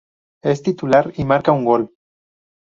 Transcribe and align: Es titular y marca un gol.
Es 0.41 0.63
titular 0.63 1.13
y 1.17 1.25
marca 1.25 1.51
un 1.51 1.63
gol. 1.63 1.93